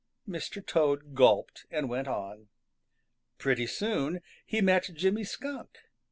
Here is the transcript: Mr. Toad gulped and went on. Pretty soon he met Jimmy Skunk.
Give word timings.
Mr. 0.27 0.65
Toad 0.65 1.13
gulped 1.13 1.67
and 1.69 1.87
went 1.87 2.07
on. 2.07 2.47
Pretty 3.37 3.67
soon 3.67 4.21
he 4.43 4.59
met 4.59 4.89
Jimmy 4.95 5.23
Skunk. 5.23 5.77